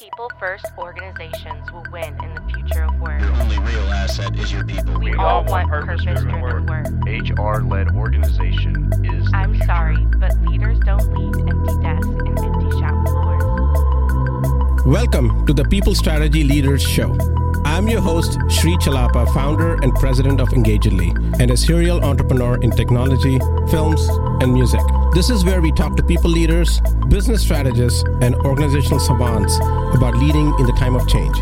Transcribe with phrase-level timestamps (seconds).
[0.00, 3.20] People first organizations will win in the future of work.
[3.20, 4.96] Your only real asset is your people.
[4.96, 6.86] We, We all all want want purpose driven purpose-driven work.
[7.04, 9.28] HR led organization is.
[9.34, 9.66] I'm future.
[9.66, 14.86] sorry, but leaders don't lead empty desks and empty shop floors.
[14.86, 17.18] Welcome to the People Strategy Leaders Show.
[17.64, 21.08] I'm your host, Sri Chellappa, founder and president of Engagedly,
[21.40, 24.08] and a serial entrepreneur in technology, films,
[24.40, 24.80] and music.
[25.12, 29.58] This is where we talk to people leaders, business strategists, and organizational savants
[29.94, 31.36] about leading in the time of change.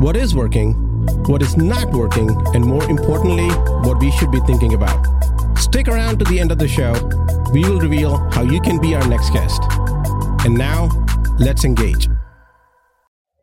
[0.00, 0.74] What is working,
[1.24, 3.48] what is not working, and more importantly,
[3.86, 5.06] what we should be thinking about.
[5.58, 6.92] Stick around to the end of the show.
[7.52, 9.62] We will reveal how you can be our next guest.
[10.44, 10.88] And now,
[11.38, 12.08] let's engage.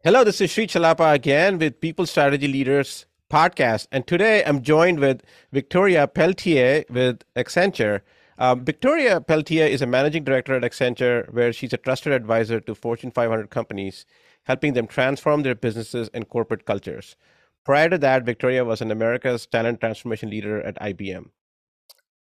[0.04, 3.88] Hello, this is Sri Chellappa again with People Strategy Leaders podcast.
[3.92, 8.02] And today I'm joined with Victoria Pelletier with Accenture.
[8.38, 12.76] Um, Victoria Pelletier is a managing director at Accenture, where she's a trusted advisor to
[12.76, 14.06] Fortune 500 companies,
[14.48, 17.18] helping them transform their businesses and corporate cultures.
[17.66, 21.26] Prior to that, Victoria was an America's talent transformation leader at IBM.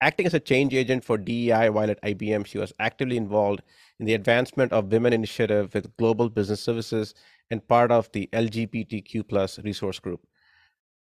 [0.01, 3.63] Acting as a change agent for DEI while at IBM, she was actively involved
[3.99, 7.15] in the advancement of women initiative with global business services
[7.49, 10.21] and part of the LGBTQ plus resource group.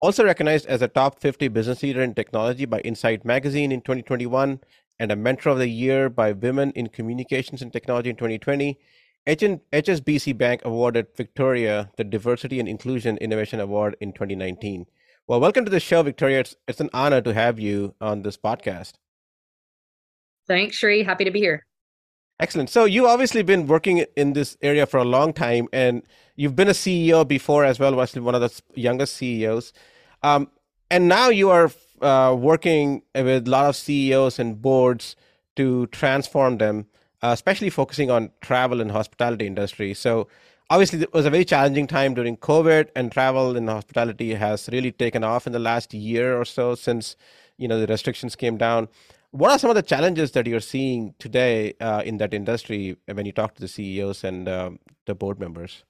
[0.01, 4.61] Also recognized as a top 50 business leader in technology by Insight Magazine in 2021
[4.99, 8.77] and a mentor of the year by Women in Communications and Technology in 2020, HN
[9.27, 14.85] HSBC Bank awarded Victoria the Diversity and Inclusion Innovation Award in 2019.
[15.27, 16.39] Well, welcome to the show, Victoria.
[16.39, 18.93] It's, it's an honor to have you on this podcast.
[20.47, 21.03] Thanks, Sri.
[21.03, 21.65] Happy to be here.
[22.39, 22.69] Excellent.
[22.69, 26.03] So you've obviously been working in this area for a long time, and
[26.35, 29.73] you've been a CEO before as well, was one of the youngest CEOs,
[30.23, 30.49] um,
[30.89, 31.69] and now you are
[32.01, 35.15] uh, working with a lot of CEOs and boards
[35.57, 36.87] to transform them,
[37.21, 39.93] uh, especially focusing on travel and hospitality industry.
[39.93, 40.27] So
[40.69, 44.91] obviously it was a very challenging time during COVID, and travel and hospitality has really
[44.91, 47.15] taken off in the last year or so since
[47.57, 48.87] you know the restrictions came down.
[49.31, 53.25] What are some of the challenges that you're seeing today uh, in that industry when
[53.25, 55.83] you talk to the CEOs and um, the board members?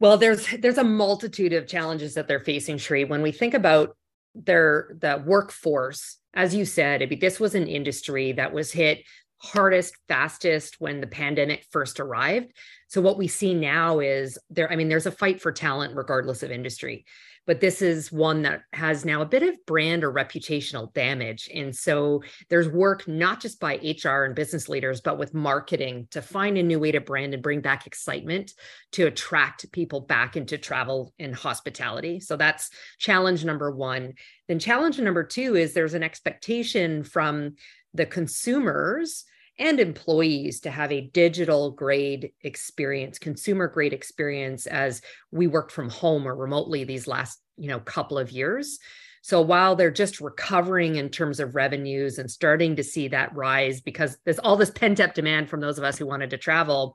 [0.00, 3.04] Well, there's there's a multitude of challenges that they're facing, Sri.
[3.04, 3.96] When we think about
[4.34, 9.04] their the workforce, as you said, I mean, this was an industry that was hit
[9.38, 12.52] hardest, fastest when the pandemic first arrived.
[12.88, 16.42] So what we see now is there, I mean, there's a fight for talent regardless
[16.42, 17.04] of industry.
[17.46, 21.50] But this is one that has now a bit of brand or reputational damage.
[21.54, 26.22] And so there's work not just by HR and business leaders, but with marketing to
[26.22, 28.54] find a new way to brand and bring back excitement
[28.92, 32.18] to attract people back into travel and hospitality.
[32.18, 34.14] So that's challenge number one.
[34.48, 37.56] Then challenge number two is there's an expectation from
[37.94, 39.24] the consumers
[39.58, 45.00] and employees to have a digital grade experience consumer grade experience as
[45.30, 48.78] we worked from home or remotely these last you know couple of years.
[49.22, 53.80] So while they're just recovering in terms of revenues and starting to see that rise
[53.80, 56.94] because there's all this pent up demand from those of us who wanted to travel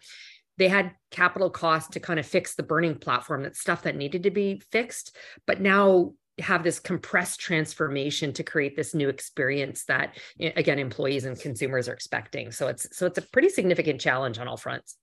[0.59, 4.23] they had capital costs to kind of fix the burning platform that's stuff that needed
[4.23, 5.15] to be fixed.
[5.47, 11.39] But now have this compressed transformation to create this new experience that again employees and
[11.39, 12.51] consumers are expecting.
[12.51, 14.97] So it's so it's a pretty significant challenge on all fronts.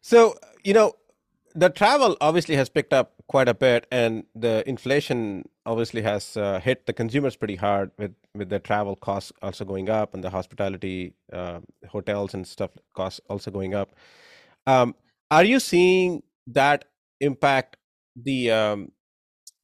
[0.00, 0.94] So you know
[1.54, 6.58] the travel obviously has picked up quite a bit and the inflation obviously has uh,
[6.60, 10.30] hit the consumers pretty hard with with the travel costs also going up and the
[10.30, 13.90] hospitality uh, hotels and stuff costs also going up.
[14.66, 14.94] Um,
[15.30, 16.86] are you seeing that
[17.20, 17.76] impact
[18.16, 18.92] the um,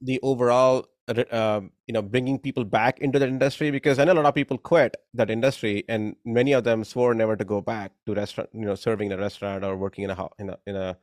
[0.01, 4.15] the overall uh, you know bringing people back into that industry because i know a
[4.15, 7.93] lot of people quit that industry and many of them swore never to go back
[8.05, 10.77] to restaurant you know serving in a restaurant or working in a in a, in
[10.77, 10.99] a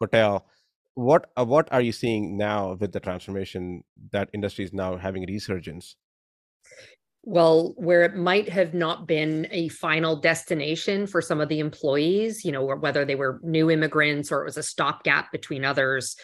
[0.00, 0.46] hotel.
[0.94, 5.24] What uh, what are you seeing now with the transformation that industry is now having
[5.26, 5.96] resurgence?
[7.22, 12.44] Well where it might have not been a final destination for some of the employees
[12.44, 16.16] you know whether they were new immigrants or it was a stopgap between others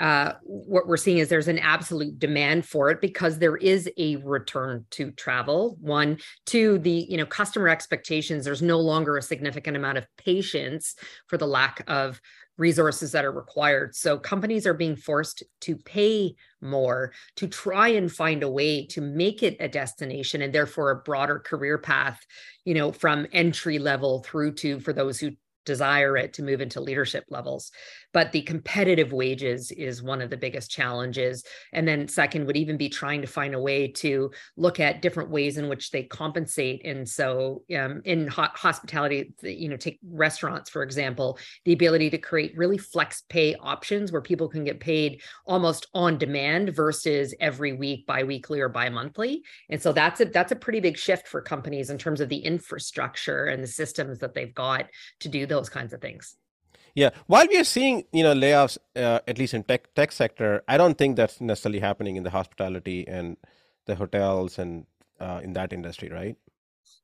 [0.00, 4.16] uh, what we're seeing is there's an absolute demand for it because there is a
[4.16, 5.76] return to travel.
[5.80, 8.44] One, two, the you know customer expectations.
[8.44, 10.94] There's no longer a significant amount of patience
[11.28, 12.20] for the lack of
[12.58, 13.94] resources that are required.
[13.94, 19.00] So companies are being forced to pay more to try and find a way to
[19.00, 22.20] make it a destination and therefore a broader career path,
[22.64, 25.32] you know, from entry level through to for those who
[25.64, 27.70] desire it to move into leadership levels.
[28.12, 31.44] But the competitive wages is one of the biggest challenges.
[31.72, 35.30] And then second would even be trying to find a way to look at different
[35.30, 36.84] ways in which they compensate.
[36.84, 42.18] And so um, in ho- hospitality you know take restaurants for example the ability to
[42.18, 47.72] create really flex pay options where people can get paid almost on demand versus every
[47.72, 49.42] week bi-weekly or bi-monthly.
[49.70, 52.38] And so that's a that's a pretty big shift for companies in terms of the
[52.38, 54.86] infrastructure and the systems that they've got
[55.20, 56.36] to do those kinds of things.
[56.94, 60.62] Yeah, while we are seeing you know layoffs, uh, at least in tech tech sector,
[60.68, 63.36] I don't think that's necessarily happening in the hospitality and
[63.86, 64.86] the hotels and
[65.20, 66.36] uh, in that industry, right?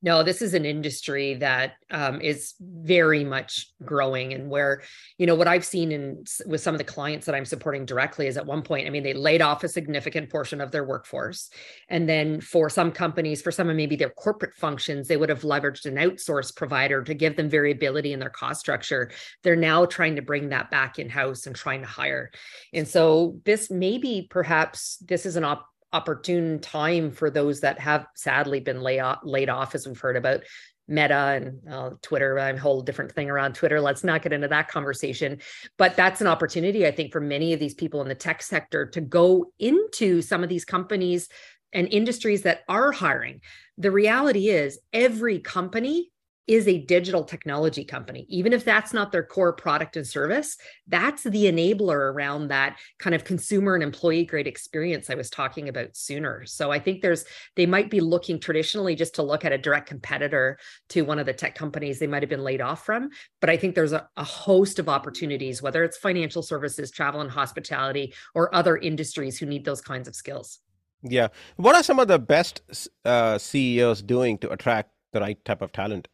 [0.02, 4.82] No this is an industry that um, is very much growing and where
[5.18, 8.26] you know what i've seen in with some of the clients that i'm supporting directly
[8.26, 11.50] is at one point i mean they laid off a significant portion of their workforce.
[11.88, 15.42] And then for some companies for some of maybe their corporate functions they would have
[15.42, 19.10] leveraged an outsourced provider to give them variability in their cost structure.
[19.42, 22.30] They're now trying to bring that back in house and trying to hire.
[22.72, 28.06] And so this maybe perhaps this is an op- opportune time for those that have
[28.14, 30.42] sadly been lay off, laid off, as we've heard about
[30.86, 32.38] Meta and uh, Twitter.
[32.38, 33.80] A whole different thing around Twitter.
[33.80, 35.40] Let's not get into that conversation.
[35.76, 38.86] But that's an opportunity, I think, for many of these people in the tech sector
[38.86, 41.28] to go into some of these companies
[41.72, 43.42] and industries that are hiring.
[43.76, 46.10] The reality is, every company
[46.48, 50.56] is a digital technology company, even if that's not their core product and service,
[50.86, 55.68] that's the enabler around that kind of consumer and employee grade experience I was talking
[55.68, 56.46] about sooner.
[56.46, 59.88] So I think there's, they might be looking traditionally just to look at a direct
[59.88, 60.58] competitor
[60.88, 63.10] to one of the tech companies they might have been laid off from.
[63.40, 67.30] But I think there's a, a host of opportunities, whether it's financial services, travel and
[67.30, 70.60] hospitality, or other industries who need those kinds of skills.
[71.02, 71.28] Yeah.
[71.56, 72.62] What are some of the best
[73.04, 76.08] uh, CEOs doing to attract the right type of talent?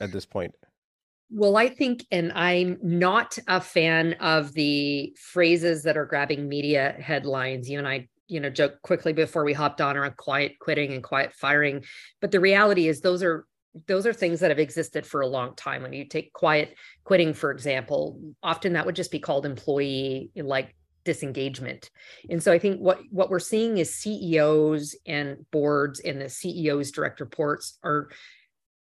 [0.00, 0.54] At this point?
[1.30, 6.96] Well, I think, and I'm not a fan of the phrases that are grabbing media
[6.98, 7.68] headlines.
[7.68, 11.02] You and I, you know, joke quickly before we hopped on around quiet quitting and
[11.02, 11.84] quiet firing.
[12.20, 13.46] But the reality is, those are
[13.86, 15.82] those are things that have existed for a long time.
[15.82, 20.74] When you take quiet quitting, for example, often that would just be called employee like
[21.04, 21.90] disengagement.
[22.28, 26.90] And so I think what what we're seeing is CEOs and boards and the CEOs
[26.90, 28.08] direct reports are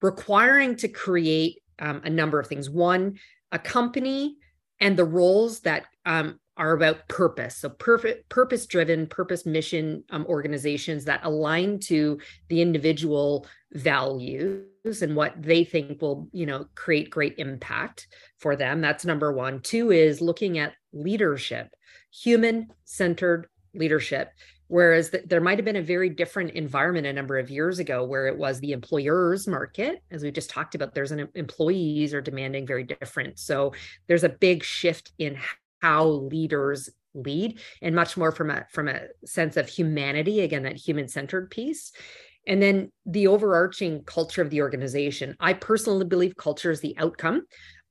[0.02, 2.68] requiring to create um, a number of things.
[2.68, 3.18] One,
[3.50, 4.36] a company
[4.80, 7.56] and the roles that um, are about purpose.
[7.56, 12.18] So purpose driven, purpose mission um, organizations that align to
[12.48, 14.66] the individual values
[15.00, 18.06] and what they think will, you know, create great impact
[18.38, 18.80] for them.
[18.80, 19.60] That's number one.
[19.60, 21.68] Two is looking at leadership,
[22.12, 24.30] human centered leadership
[24.72, 28.04] Whereas th- there might have been a very different environment a number of years ago
[28.04, 32.22] where it was the employer's market, as we just talked about, there's an employees are
[32.22, 33.38] demanding very different.
[33.38, 33.74] So
[34.06, 35.36] there's a big shift in
[35.82, 40.78] how leaders lead and much more from a from a sense of humanity, again, that
[40.78, 41.92] human-centered piece.
[42.46, 45.36] And then the overarching culture of the organization.
[45.38, 47.42] I personally believe culture is the outcome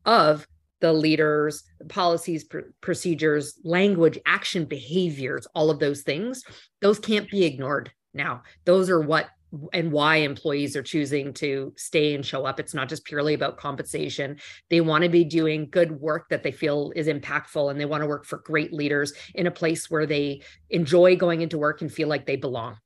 [0.03, 0.47] of
[0.81, 6.43] the leaders, policies, pr- procedures, language, action, behaviors, all of those things,
[6.81, 8.41] those can't be ignored now.
[8.65, 9.27] Those are what
[9.73, 12.59] and why employees are choosing to stay and show up.
[12.59, 14.37] It's not just purely about compensation.
[14.69, 18.01] They want to be doing good work that they feel is impactful and they want
[18.01, 21.91] to work for great leaders in a place where they enjoy going into work and
[21.91, 22.77] feel like they belong.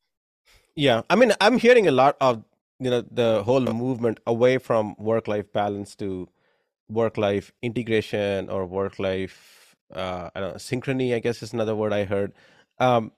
[0.75, 1.03] Yeah.
[1.09, 2.43] I mean, I'm hearing a lot of,
[2.79, 6.27] you know, the whole movement away from work life balance to
[6.89, 9.55] work life integration or work life
[9.93, 12.33] uh, I don't know, synchrony, I guess is another word I heard.
[12.79, 13.11] Um,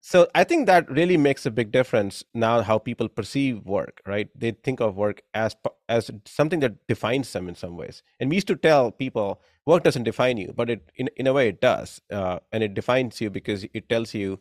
[0.00, 4.28] so I think that really makes a big difference now how people perceive work, right?
[4.34, 5.54] They think of work as
[5.90, 8.02] as something that defines them in some ways.
[8.18, 11.34] And we used to tell people work doesn't define you, but it in in a
[11.34, 14.40] way it does, uh, and it defines you because it tells you,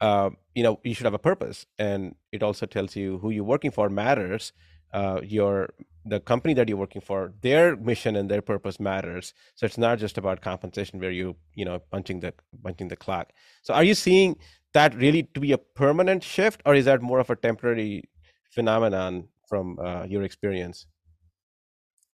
[0.00, 3.44] uh, you know, you should have a purpose, and it also tells you who you're
[3.44, 4.52] working for matters.
[4.92, 5.70] Uh, your
[6.04, 9.98] the company that you're working for their mission and their purpose matters so it's not
[9.98, 12.32] just about compensation where you you know punching the
[12.62, 13.32] punching the clock
[13.62, 14.36] so are you seeing
[14.72, 18.02] that really to be a permanent shift or is that more of a temporary
[18.50, 20.86] phenomenon from uh, your experience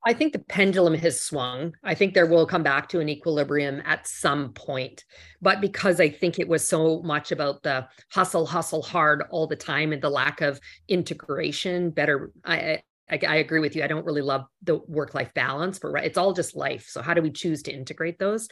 [0.07, 1.73] I think the pendulum has swung.
[1.83, 5.03] I think there will come back to an equilibrium at some point.
[5.41, 9.57] But because I think it was so much about the hustle, hustle hard all the
[9.57, 13.83] time and the lack of integration, better, I, I, I agree with you.
[13.83, 16.87] I don't really love the work life balance, but it's all just life.
[16.89, 18.47] So how do we choose to integrate those?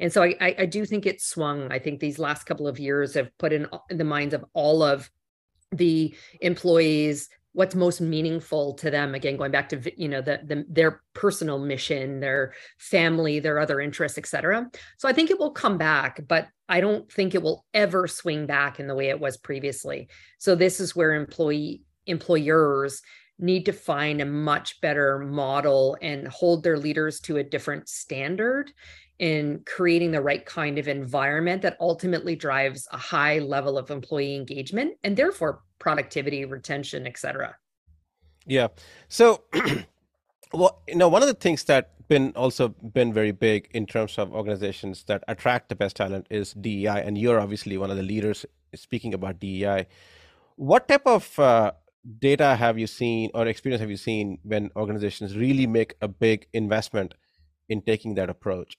[0.00, 1.70] And so I, I, I do think it's swung.
[1.70, 4.82] I think these last couple of years have put in, in the minds of all
[4.82, 5.10] of
[5.70, 10.64] the employees what's most meaningful to them again going back to you know the, the
[10.68, 14.66] their personal mission their family their other interests etc
[14.96, 18.46] so i think it will come back but i don't think it will ever swing
[18.46, 23.02] back in the way it was previously so this is where employee employers
[23.42, 28.72] need to find a much better model and hold their leaders to a different standard
[29.18, 34.34] in creating the right kind of environment that ultimately drives a high level of employee
[34.34, 37.54] engagement and therefore productivity, retention, et cetera.
[38.46, 38.68] Yeah.
[39.08, 39.42] So,
[40.52, 44.18] well, you know, one of the things that been also been very big in terms
[44.18, 48.02] of organizations that attract the best talent is DEI, and you're obviously one of the
[48.02, 48.44] leaders
[48.74, 49.86] speaking about DEI.
[50.56, 51.72] What type of uh,
[52.18, 56.46] data have you seen or experience have you seen when organizations really make a big
[56.52, 57.14] investment
[57.68, 58.76] in taking that approach?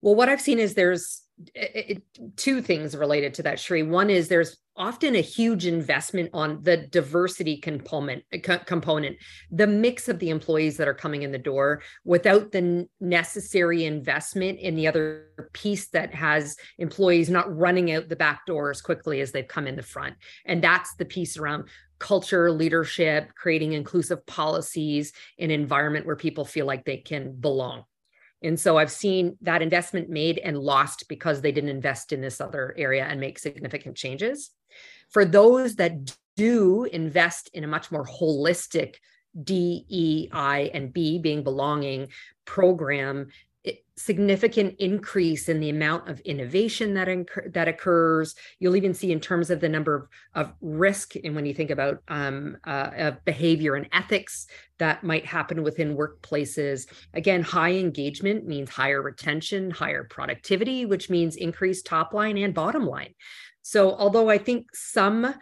[0.00, 1.22] Well, what I've seen is there's
[1.54, 2.02] it,
[2.36, 3.82] two things related to that, Sri.
[3.82, 9.16] One is there's often a huge investment on the diversity component, uh, component,
[9.50, 14.60] the mix of the employees that are coming in the door without the necessary investment
[14.60, 19.20] in the other piece that has employees not running out the back door as quickly
[19.20, 20.14] as they've come in the front.
[20.46, 21.64] And that's the piece around
[21.98, 27.84] culture, leadership, creating inclusive policies, an environment where people feel like they can belong.
[28.42, 32.40] And so I've seen that investment made and lost because they didn't invest in this
[32.40, 34.50] other area and make significant changes.
[35.10, 38.96] For those that do invest in a much more holistic
[39.42, 42.08] D, E, I, and B being belonging
[42.44, 43.28] program,
[43.96, 48.34] significant increase in the amount of innovation that incur- that occurs.
[48.58, 51.70] You'll even see in terms of the number of, of risk, and when you think
[51.70, 54.46] about um, uh, of behavior and ethics
[54.78, 56.86] that might happen within workplaces.
[57.14, 62.86] Again, high engagement means higher retention, higher productivity, which means increased top line and bottom
[62.86, 63.14] line.
[63.62, 65.34] So, although I think some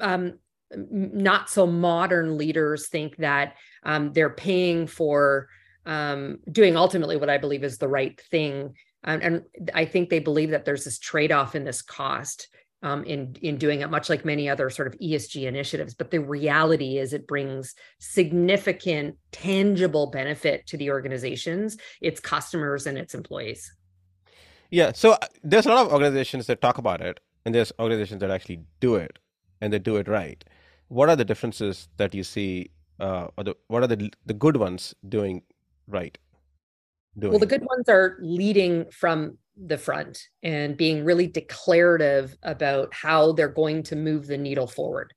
[0.00, 0.38] um,
[0.74, 5.48] not so modern leaders think that um, they're paying for
[5.86, 8.74] um, doing ultimately what I believe is the right thing.
[9.04, 9.42] Um, and
[9.74, 12.48] I think they believe that there's this trade off in this cost
[12.82, 15.94] um, in in doing it, much like many other sort of ESG initiatives.
[15.94, 22.98] But the reality is, it brings significant, tangible benefit to the organizations, its customers, and
[22.98, 23.72] its employees.
[24.70, 24.92] Yeah.
[24.92, 28.30] So uh, there's a lot of organizations that talk about it, and there's organizations that
[28.30, 29.18] actually do it,
[29.60, 30.44] and they do it right.
[30.88, 34.58] What are the differences that you see, uh, or the, what are the the good
[34.58, 35.42] ones doing
[35.88, 36.18] right
[37.18, 37.30] doing.
[37.32, 43.32] well the good ones are leading from the front and being really declarative about how
[43.32, 45.14] they're going to move the needle forward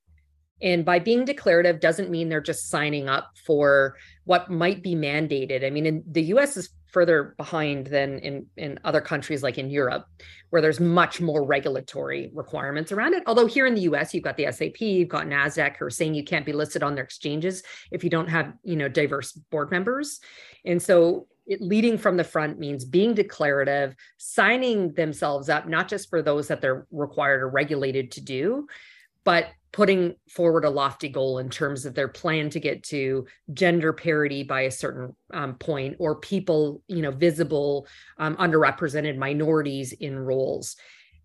[0.61, 5.65] and by being declarative doesn't mean they're just signing up for what might be mandated.
[5.65, 9.69] I mean, in the US is further behind than in, in other countries like in
[9.69, 10.05] Europe,
[10.49, 13.23] where there's much more regulatory requirements around it.
[13.27, 16.15] Although here in the US, you've got the SAP, you've got NASDAQ who are saying
[16.15, 19.69] you can't be listed on their exchanges if you don't have, you know, diverse board
[19.71, 20.19] members.
[20.65, 26.09] And so it, leading from the front means being declarative, signing themselves up, not just
[26.09, 28.67] for those that they're required or regulated to do,
[29.23, 33.93] but putting forward a lofty goal in terms of their plan to get to gender
[33.93, 40.17] parity by a certain um, point or people you know visible um, underrepresented minorities in
[40.17, 40.75] roles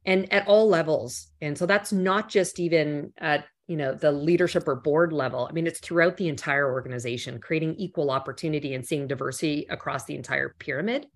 [0.06, 1.28] and at all levels.
[1.40, 5.46] And so that's not just even at you know the leadership or board level.
[5.48, 10.16] I mean it's throughout the entire organization creating equal opportunity and seeing diversity across the
[10.16, 11.06] entire pyramid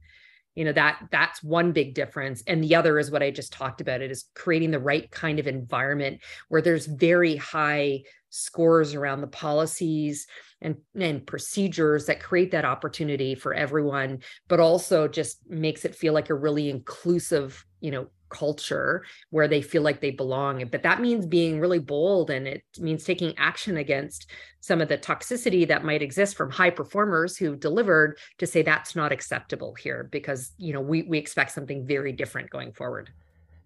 [0.58, 2.42] you know that that's one big difference.
[2.48, 4.02] And the other is what i just talked about.
[4.02, 9.28] It is creating the right kind of environment where there's very high scores around the
[9.28, 10.26] policies
[10.60, 16.12] and, and procedures that create that opportunity for everyone but also just makes it feel
[16.12, 20.64] like a really inclusive you know culture where they feel like they belong.
[20.70, 24.30] But that means being really bold and it means taking action against
[24.60, 28.96] some of the toxicity that might exist from high performers who delivered to say that's
[28.96, 33.10] not acceptable here because you know we, we expect something very different going forward.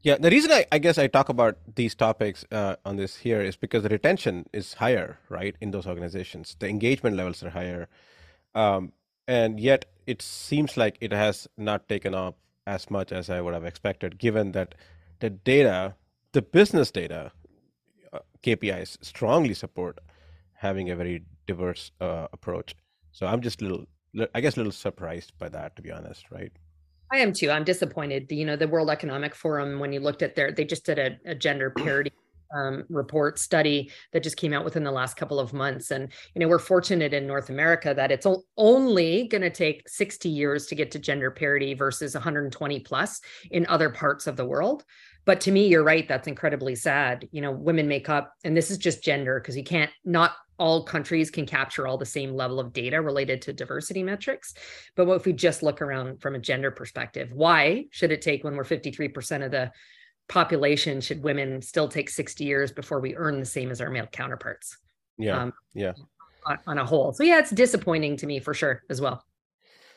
[0.03, 3.41] Yeah, the reason I, I guess I talk about these topics uh, on this here
[3.41, 6.57] is because the retention is higher, right, in those organizations.
[6.59, 7.89] The engagement levels are higher.
[8.53, 8.93] Um,
[9.29, 12.35] and yet it seems like it has not taken off
[12.67, 14.75] as much as I would have expected, given that
[15.21, 15.95] the data,
[16.33, 17.33] the business data,
[18.13, 19.99] uh, KPIs strongly support
[20.55, 22.75] having a very diverse uh, approach.
[23.13, 23.87] So I'm just a little,
[24.35, 26.53] I guess, a little surprised by that, to be honest, right?
[27.13, 27.51] I am too.
[27.51, 28.33] I'm disappointed.
[28.33, 31.19] You know, the World Economic Forum, when you looked at their, they just did a,
[31.27, 32.13] a gender parity
[32.55, 35.91] um, report study that just came out within the last couple of months.
[35.91, 40.29] And, you know, we're fortunate in North America that it's only going to take 60
[40.29, 44.85] years to get to gender parity versus 120 plus in other parts of the world.
[45.25, 48.71] but to me you're right that's incredibly sad you know women make up and this
[48.71, 52.61] is just gender because you can't not all countries can capture all the same level
[52.61, 54.55] of data related to diversity metrics
[54.97, 58.45] but what if we just look around from a gender perspective why should it take
[58.45, 59.71] when we're 53% of the
[60.33, 64.07] population should women still take 60 years before we earn the same as our male
[64.07, 64.79] counterparts
[65.19, 65.93] yeah um, yeah.
[66.47, 67.13] on, on a whole.
[67.13, 69.23] So yeah it's disappointing to me for sure as well.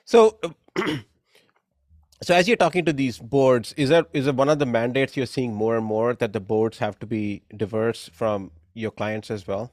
[0.04, 0.38] So
[2.22, 5.16] so as you're talking to these boards is that is it one of the mandates
[5.16, 9.32] you're seeing more and more that the boards have to be diverse from your clients
[9.32, 9.72] as well?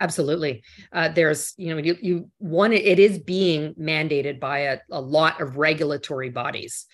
[0.00, 0.62] Absolutely.
[0.90, 5.42] Uh, there's you know you, you one it is being mandated by a, a lot
[5.42, 6.86] of regulatory bodies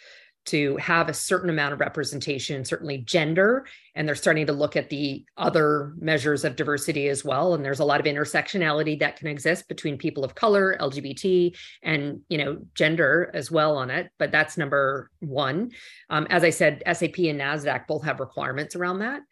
[0.47, 4.91] to have a certain amount of representation, certainly gender, and they're starting to look at
[4.91, 7.55] the other measures of diversity as well.
[7.55, 12.21] And there's a lot of intersectionality that can exist between people of color, LGBT, and
[12.29, 14.11] you know gender as well on it.
[14.19, 15.71] But that's number one.
[16.11, 19.23] Um, as I said, SAP and Nasdaq both have requirements around that.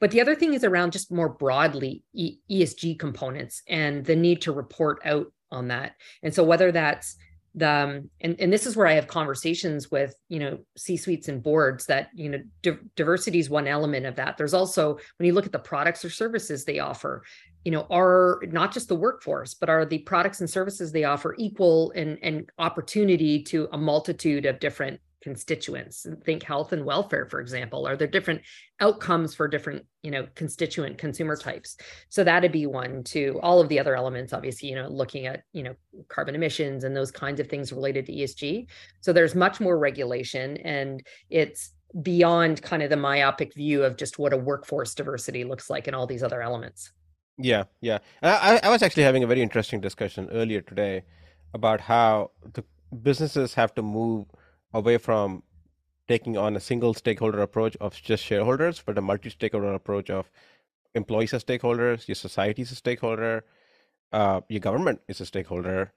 [0.00, 4.52] But the other thing is around just more broadly ESG components and the need to
[4.52, 5.94] report out on that.
[6.22, 7.16] And so whether that's
[7.58, 11.28] the um, and, and this is where i have conversations with you know c suites
[11.28, 14.36] and boards that you know di- diversity is one element of that.
[14.36, 17.22] There's also when you look at the products or services they offer
[17.64, 21.34] you know are not just the workforce but are the products and services they offer
[21.38, 26.06] equal and and opportunity to a multitude of different constituents.
[26.24, 27.86] Think health and welfare for example.
[27.86, 28.42] Are there different
[28.80, 31.76] outcomes for different you know constituent consumer types?
[32.08, 35.42] So that'd be one to all of the other elements obviously you know looking at
[35.52, 35.74] you know
[36.08, 38.66] carbon emissions and those kinds of things related to esg
[39.00, 41.72] so there's much more regulation and it's
[42.02, 45.96] beyond kind of the myopic view of just what a workforce diversity looks like and
[45.96, 46.92] all these other elements.
[47.38, 47.98] Yeah yeah.
[48.22, 51.04] I, I was actually having a very interesting discussion earlier today
[51.54, 52.64] about how the
[53.02, 54.26] businesses have to move
[54.72, 55.42] away from
[56.08, 60.30] taking on a single stakeholder approach of just shareholders, but a multi stakeholder approach of
[60.94, 63.44] employees as stakeholders, your society is a stakeholder,
[64.12, 65.92] uh, your government is a stakeholder,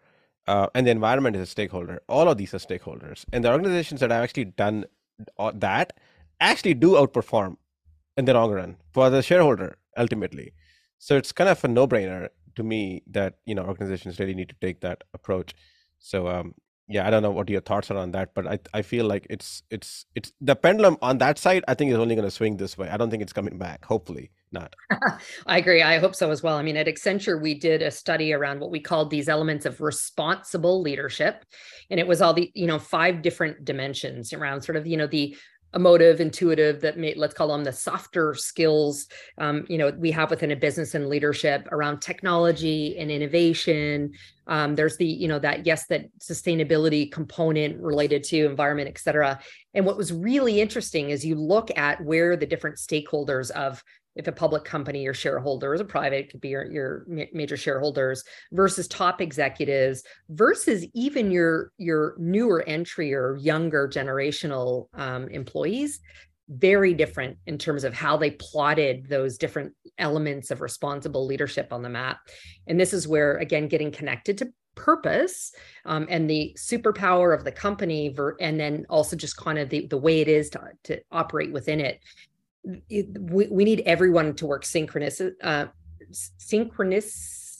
[0.47, 2.01] uh, and the environment is a stakeholder.
[2.09, 3.25] All of these are stakeholders.
[3.31, 4.85] And the organizations that have actually done
[5.53, 5.93] that
[6.39, 7.57] actually do outperform
[8.17, 10.53] in the long run for the shareholder ultimately.
[10.97, 14.49] So it's kind of a no brainer to me that you know organizations really need
[14.49, 15.55] to take that approach.
[15.99, 16.55] So um,
[16.91, 19.25] yeah, I don't know what your thoughts are on that, but I I feel like
[19.29, 21.63] it's it's it's the pendulum on that side.
[21.67, 22.89] I think is only going to swing this way.
[22.89, 23.85] I don't think it's coming back.
[23.85, 24.75] Hopefully not.
[25.47, 25.81] I agree.
[25.81, 26.57] I hope so as well.
[26.57, 29.79] I mean, at Accenture, we did a study around what we called these elements of
[29.79, 31.45] responsible leadership,
[31.89, 35.07] and it was all the you know five different dimensions around sort of you know
[35.07, 35.35] the
[35.73, 39.07] emotive intuitive that may let's call them the softer skills
[39.37, 44.11] um, you know we have within a business and leadership around technology and innovation.
[44.47, 49.39] Um, there's the you know that yes that sustainability component related to environment et cetera.
[49.73, 53.83] And what was really interesting is you look at where the different stakeholders of
[54.15, 57.57] if a public company your shareholder is a private it could be your, your major
[57.57, 65.99] shareholders versus top executives versus even your your newer entry or younger generational um, employees
[66.49, 71.81] very different in terms of how they plotted those different elements of responsible leadership on
[71.81, 72.19] the map.
[72.67, 75.53] And this is where again getting connected to purpose
[75.85, 79.87] um, and the superpower of the company ver- and then also just kind of the,
[79.87, 81.99] the way it is to, to operate within it
[82.63, 85.65] we, we need everyone to work synchronous uh,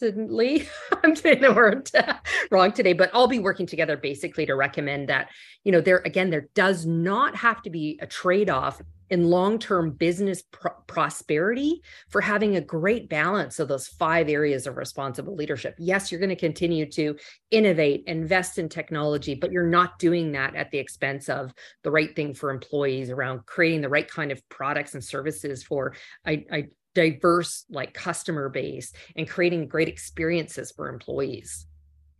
[0.01, 0.67] synchronously
[1.03, 1.89] i'm saying the word
[2.51, 5.29] wrong today but i'll be working together basically to recommend that
[5.63, 10.41] you know there again there does not have to be a trade-off in long-term business
[10.87, 15.75] prosperity for having a great balance of those five areas of responsible leadership.
[15.77, 17.17] Yes you're going to continue to
[17.51, 22.15] innovate invest in technology but you're not doing that at the expense of the right
[22.15, 25.93] thing for employees around creating the right kind of products and services for
[26.25, 31.67] a, a diverse like customer base and creating great experiences for employees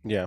[0.04, 0.26] yeah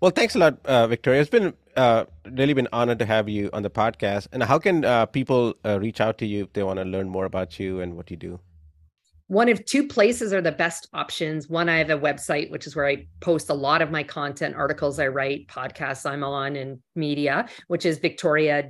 [0.00, 1.20] well, thanks a lot, uh, Victoria.
[1.20, 4.28] It's been uh, really been honored to have you on the podcast.
[4.30, 7.08] And how can uh, people uh, reach out to you if they want to learn
[7.08, 8.38] more about you and what you do?
[9.26, 11.48] One of two places are the best options.
[11.48, 14.54] One, I have a website, which is where I post a lot of my content,
[14.54, 18.62] articles I write, podcasts I'm on, and media, which is victoria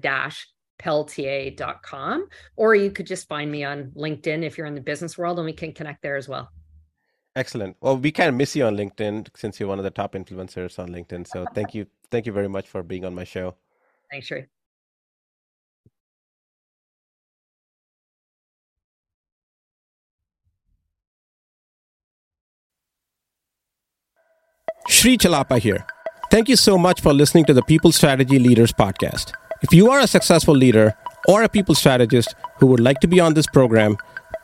[0.78, 2.28] pelletier.com.
[2.56, 5.46] Or you could just find me on LinkedIn if you're in the business world, and
[5.46, 6.50] we can connect there as well.
[7.36, 7.76] Excellent.
[7.80, 10.78] Well, we kind of miss you on LinkedIn since you're one of the top influencers
[10.78, 11.26] on LinkedIn.
[11.26, 13.54] So thank you, thank you very much for being on my show.
[14.10, 14.46] Thanks, Sri.
[24.88, 25.86] Sri Chellappa here.
[26.30, 29.32] Thank you so much for listening to the People Strategy Leaders podcast.
[29.60, 30.94] If you are a successful leader
[31.26, 33.96] or a people strategist who would like to be on this program,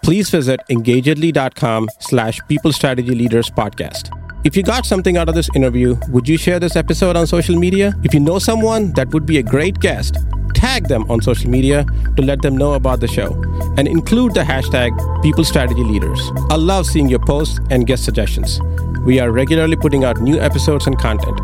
[0.02, 4.10] please visit engagedly.com slash people strategy leaders podcast.
[4.44, 7.56] If you got something out of this interview, would you share this episode on social
[7.56, 7.94] media?
[8.02, 10.16] If you know someone that would be a great guest,
[10.52, 13.40] tag them on social media to let them know about the show
[13.78, 14.90] and include the hashtag
[15.22, 16.20] People Strategy Leaders.
[16.50, 18.60] I love seeing your posts and guest suggestions.
[19.06, 21.38] We are regularly putting out new episodes and content.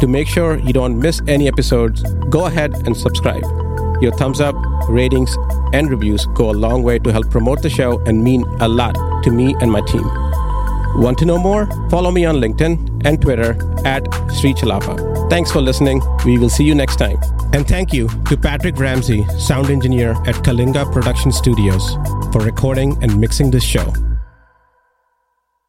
[0.00, 3.44] To make sure you don't miss any episodes, go ahead and subscribe.
[4.02, 4.54] Your thumbs up,
[4.88, 5.36] ratings,
[5.72, 8.94] and reviews go a long way to help promote the show and mean a lot
[9.22, 10.04] to me and my team.
[10.96, 11.66] Want to know more?
[11.90, 13.52] Follow me on LinkedIn and Twitter
[13.84, 14.02] at
[14.32, 15.28] Sri Chellappa.
[15.30, 16.02] Thanks for listening.
[16.24, 17.18] We will see you next time.
[17.52, 21.94] And thank you to Patrick Ramsey, sound engineer at Kalinga Production Studios,
[22.32, 23.92] for recording and mixing this show.